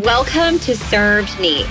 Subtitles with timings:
[0.00, 1.66] Welcome to Served Neat.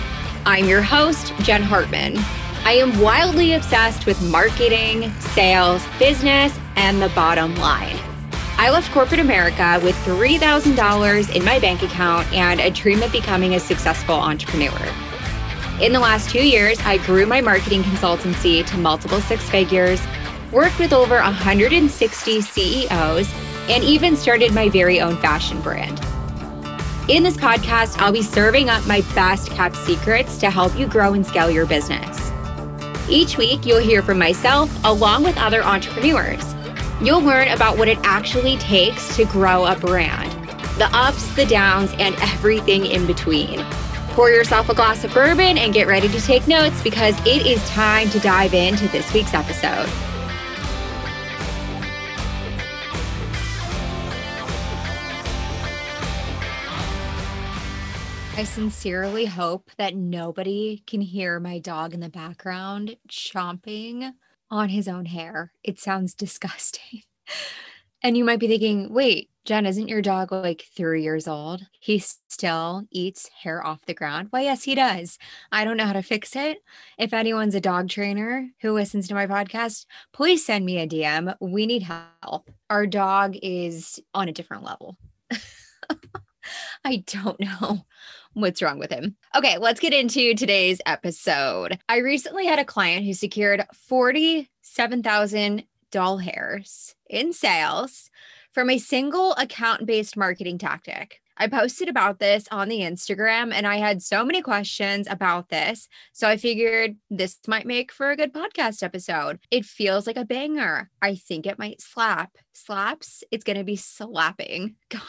[0.45, 2.19] I'm your host, Jen Hartman.
[2.63, 7.97] I am wildly obsessed with marketing, sales, business, and the bottom line.
[8.59, 13.55] I left corporate America with $3,000 in my bank account and a dream of becoming
[13.55, 14.93] a successful entrepreneur.
[15.81, 19.99] In the last two years, I grew my marketing consultancy to multiple six figures,
[20.51, 23.33] worked with over 160 CEOs,
[23.67, 25.99] and even started my very own fashion brand.
[27.11, 31.11] In this podcast, I'll be serving up my best kept secrets to help you grow
[31.11, 32.31] and scale your business.
[33.09, 36.55] Each week, you'll hear from myself along with other entrepreneurs.
[37.01, 40.31] You'll learn about what it actually takes to grow a brand,
[40.77, 43.61] the ups, the downs, and everything in between.
[44.11, 47.61] Pour yourself a glass of bourbon and get ready to take notes because it is
[47.67, 49.89] time to dive into this week's episode.
[58.41, 64.13] I sincerely hope that nobody can hear my dog in the background chomping
[64.49, 65.53] on his own hair.
[65.63, 67.03] It sounds disgusting.
[68.01, 71.61] And you might be thinking, wait, Jen, isn't your dog like three years old?
[71.79, 74.29] He still eats hair off the ground.
[74.31, 75.19] Why, yes, he does.
[75.51, 76.63] I don't know how to fix it.
[76.97, 81.35] If anyone's a dog trainer who listens to my podcast, please send me a DM.
[81.39, 82.49] We need help.
[82.71, 84.97] Our dog is on a different level.
[86.83, 87.85] I don't know
[88.33, 89.15] what's wrong with him.
[89.35, 91.79] Okay, let's get into today's episode.
[91.89, 98.09] I recently had a client who secured 47,000 doll hairs in sales
[98.53, 101.21] from a single account based marketing tactic.
[101.37, 105.87] I posted about this on the Instagram and I had so many questions about this.
[106.13, 109.39] So I figured this might make for a good podcast episode.
[109.49, 110.91] It feels like a banger.
[111.01, 112.37] I think it might slap.
[112.53, 114.75] Slaps, it's going to be slapping.
[114.89, 115.01] God.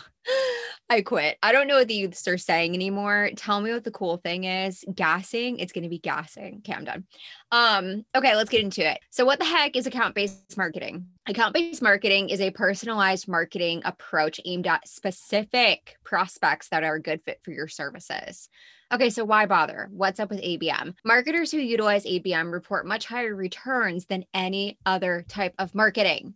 [0.89, 1.39] I quit.
[1.43, 3.31] I don't know what the youths are saying anymore.
[3.37, 4.85] Tell me what the cool thing is.
[4.95, 5.59] Gassing.
[5.59, 6.59] It's going to be gassing.
[6.59, 7.07] Okay, I'm done.
[7.51, 8.99] Um, okay, let's get into it.
[9.11, 11.07] So, what the heck is account-based marketing?
[11.27, 17.23] Account-based marketing is a personalized marketing approach aimed at specific prospects that are a good
[17.25, 18.49] fit for your services.
[18.93, 19.89] Okay, so why bother?
[19.91, 20.95] What's up with ABM?
[21.03, 26.35] Marketers who utilize ABM report much higher returns than any other type of marketing.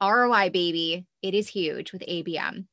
[0.00, 1.06] ROI, baby.
[1.22, 2.66] It is huge with ABM.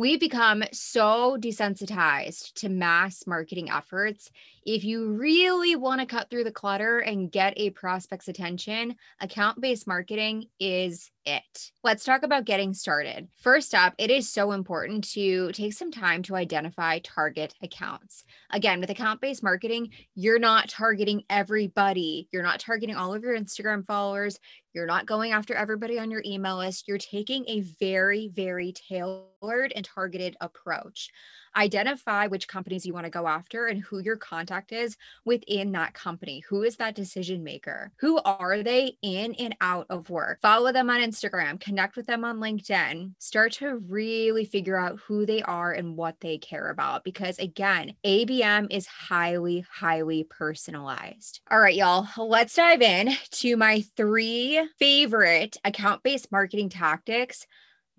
[0.00, 4.30] We've become so desensitized to mass marketing efforts.
[4.66, 9.58] If you really want to cut through the clutter and get a prospect's attention, account
[9.58, 11.72] based marketing is it.
[11.82, 13.28] Let's talk about getting started.
[13.40, 18.24] First up, it is so important to take some time to identify target accounts.
[18.50, 23.38] Again, with account based marketing, you're not targeting everybody, you're not targeting all of your
[23.38, 24.38] Instagram followers.
[24.72, 26.86] You're not going after everybody on your email list.
[26.86, 31.10] You're taking a very, very tailored and targeted approach
[31.56, 35.94] identify which companies you want to go after and who your contact is within that
[35.94, 36.40] company.
[36.48, 37.92] Who is that decision maker?
[37.98, 40.40] Who are they in and out of work?
[40.42, 45.26] Follow them on Instagram, connect with them on LinkedIn, start to really figure out who
[45.26, 47.04] they are and what they care about.
[47.04, 51.40] Because again, ABM is highly, highly personalized.
[51.50, 57.46] All right, y'all, let's dive in to my three favorite account based marketing tactics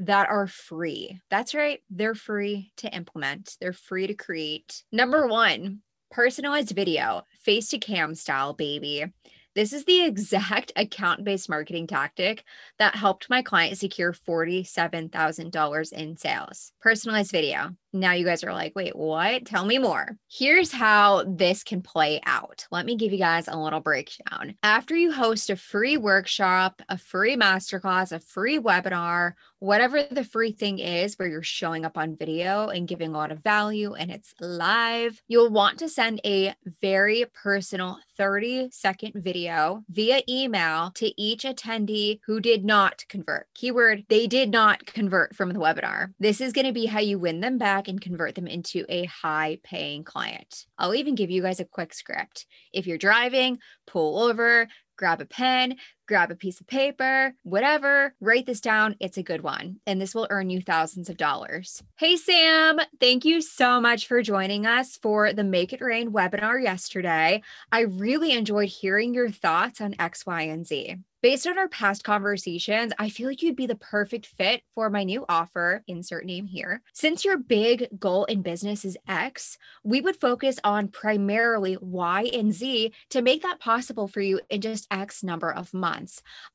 [0.01, 1.21] that are free.
[1.29, 4.83] That's right, they're free to implement, they're free to create.
[4.91, 9.05] Number one, personalized video, face to cam style, baby.
[9.53, 12.43] This is the exact account based marketing tactic
[12.79, 16.71] that helped my client secure $47,000 in sales.
[16.81, 17.75] Personalized video.
[17.93, 19.45] Now you guys are like, wait, what?
[19.45, 20.17] Tell me more.
[20.29, 22.65] Here's how this can play out.
[22.71, 24.55] Let me give you guys a little breakdown.
[24.63, 30.53] After you host a free workshop, a free masterclass, a free webinar, whatever the free
[30.53, 34.09] thing is where you're showing up on video and giving a lot of value and
[34.09, 41.21] it's live, you'll want to send a very personal 30 second video via email to
[41.21, 43.47] each attendee who did not convert.
[43.53, 46.13] Keyword, they did not convert from the webinar.
[46.19, 49.05] This is going to be how you win them back and convert them into a
[49.05, 50.65] high paying client.
[50.77, 52.45] I'll even give you guys a quick script.
[52.73, 54.67] If you're driving, pull over,
[54.97, 55.77] grab a pen,
[56.11, 58.97] grab a piece of paper, whatever, write this down.
[58.99, 59.77] It's a good one.
[59.87, 61.81] And this will earn you thousands of dollars.
[61.97, 66.61] Hey, Sam, thank you so much for joining us for the Make It Rain webinar
[66.61, 67.41] yesterday.
[67.71, 70.97] I really enjoyed hearing your thoughts on X, Y, and Z.
[71.21, 75.03] Based on our past conversations, I feel like you'd be the perfect fit for my
[75.03, 76.81] new offer, insert name here.
[76.93, 82.51] Since your big goal in business is X, we would focus on primarily Y and
[82.51, 86.00] Z to make that possible for you in just X number of months.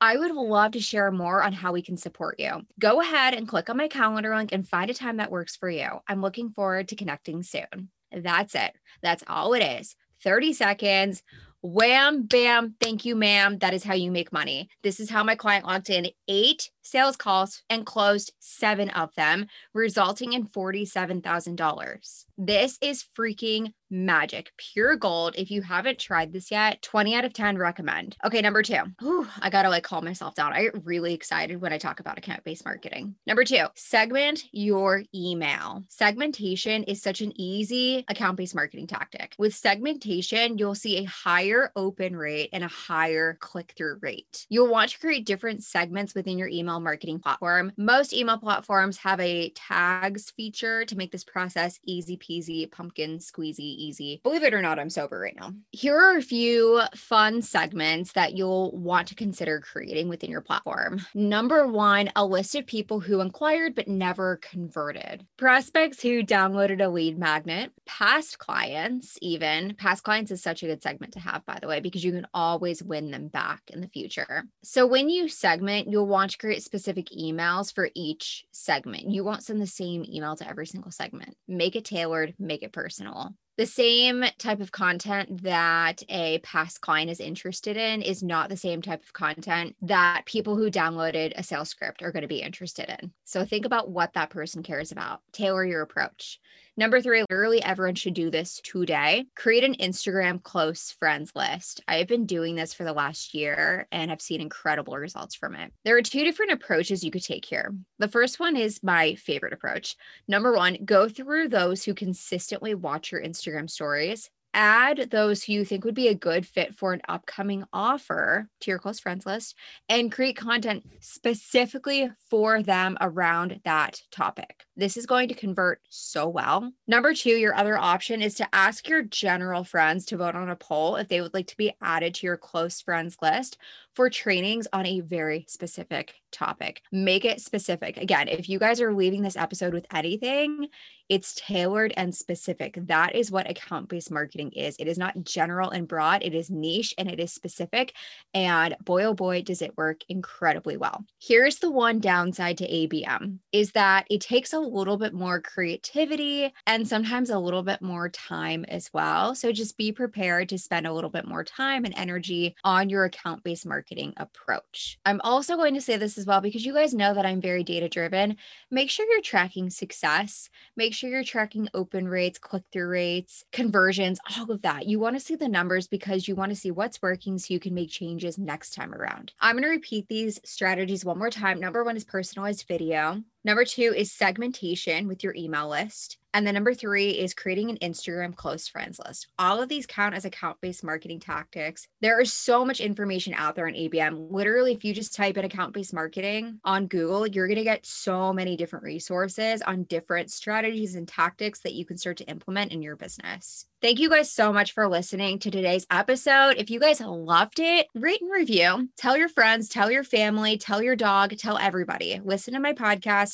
[0.00, 2.62] I would love to share more on how we can support you.
[2.78, 5.68] Go ahead and click on my calendar link and find a time that works for
[5.68, 5.88] you.
[6.08, 7.90] I'm looking forward to connecting soon.
[8.12, 8.72] That's it.
[9.02, 9.96] That's all it is.
[10.22, 11.22] 30 seconds.
[11.62, 12.74] Wham, bam.
[12.80, 13.58] Thank you, ma'am.
[13.58, 14.68] That is how you make money.
[14.82, 19.46] This is how my client locked in eight sales calls and closed seven of them,
[19.74, 22.24] resulting in $47,000.
[22.38, 25.34] This is freaking magic, pure gold.
[25.36, 28.16] If you haven't tried this yet, 20 out of 10 recommend.
[28.24, 28.80] Okay, number two.
[29.00, 30.52] Whew, I gotta like calm myself down.
[30.52, 33.14] I get really excited when I talk about account based marketing.
[33.26, 35.84] Number two, segment your email.
[35.88, 39.34] Segmentation is such an easy account based marketing tactic.
[39.38, 44.46] With segmentation, you'll see a higher open rate and a higher click through rate.
[44.48, 47.72] You'll want to create different segments within your email marketing platform.
[47.76, 53.60] Most email platforms have a tags feature to make this process easy peasy, pumpkin squeezy
[53.60, 54.20] easy.
[54.22, 55.52] Believe it or not, I'm sober right now.
[55.72, 61.00] Here are a few fun segments that you'll want to consider creating within your platform.
[61.14, 66.88] Number one, a list of people who inquired but never converted, prospects who downloaded a
[66.88, 69.74] lead magnet, past clients, even.
[69.74, 72.26] Past clients is such a good segment to have, by the way, because you can
[72.34, 74.44] always win them back in the future.
[74.62, 79.10] So when you segment, you'll want to create specific emails for each segment.
[79.10, 81.36] You won't send the same email to every single segment.
[81.48, 87.10] Make it tailored, make it personal the same type of content that a past client
[87.10, 91.42] is interested in is not the same type of content that people who downloaded a
[91.42, 93.12] sales script are going to be interested in.
[93.24, 95.20] So think about what that person cares about.
[95.32, 96.38] Tailor your approach.
[96.78, 99.24] Number three, literally everyone should do this today.
[99.34, 101.80] Create an Instagram close friends list.
[101.88, 105.54] I have been doing this for the last year and have seen incredible results from
[105.54, 105.72] it.
[105.86, 107.74] There are two different approaches you could take here.
[107.98, 109.96] The first one is my favorite approach.
[110.28, 115.64] Number one, go through those who consistently watch your Instagram stories add those who you
[115.64, 119.54] think would be a good fit for an upcoming offer to your close friends list
[119.88, 124.64] and create content specifically for them around that topic.
[124.74, 126.72] This is going to convert so well.
[126.86, 130.56] Number two, your other option is to ask your general friends to vote on a
[130.56, 133.58] poll if they would like to be added to your close friends list
[133.96, 136.82] for trainings on a very specific topic.
[136.92, 137.96] Make it specific.
[137.96, 140.68] Again, if you guys are leaving this episode with anything,
[141.08, 142.78] it's tailored and specific.
[142.88, 144.76] That is what account based marketing is.
[144.78, 147.94] It is not general and broad, it is niche and it is specific.
[148.34, 151.04] And boy, oh boy, does it work incredibly well.
[151.18, 156.52] Here's the one downside to ABM is that it takes a little bit more creativity
[156.66, 159.34] and sometimes a little bit more time as well.
[159.34, 163.04] So just be prepared to spend a little bit more time and energy on your
[163.04, 163.85] account based marketing
[164.16, 164.98] approach.
[165.04, 167.62] I'm also going to say this as well because you guys know that I'm very
[167.62, 168.36] data driven.
[168.70, 170.48] Make sure you're tracking success.
[170.76, 174.86] Make sure you're tracking open rates, click through rates, conversions, all of that.
[174.86, 177.60] You want to see the numbers because you want to see what's working so you
[177.60, 179.32] can make changes next time around.
[179.40, 181.60] I'm going to repeat these strategies one more time.
[181.60, 183.22] Number one is personalized video.
[183.46, 186.18] Number two is segmentation with your email list.
[186.34, 189.28] And then number three is creating an Instagram close friends list.
[189.38, 191.88] All of these count as account based marketing tactics.
[192.02, 194.30] There is so much information out there on ABM.
[194.30, 197.86] Literally, if you just type in account based marketing on Google, you're going to get
[197.86, 202.72] so many different resources on different strategies and tactics that you can start to implement
[202.72, 203.64] in your business.
[203.80, 206.56] Thank you guys so much for listening to today's episode.
[206.58, 208.88] If you guys loved it, rate and review.
[208.98, 212.20] Tell your friends, tell your family, tell your dog, tell everybody.
[212.22, 212.72] Listen to my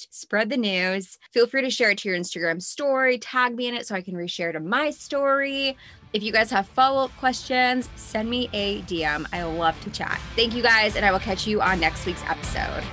[0.02, 1.18] podcast, spread the news.
[1.32, 4.02] Feel free to share it to your Instagram story, tag me in it so I
[4.02, 5.76] can reshare to my story.
[6.12, 9.26] If you guys have follow up questions, send me a DM.
[9.32, 10.20] I love to chat.
[10.36, 12.84] Thank you guys, and I will catch you on next week's episode.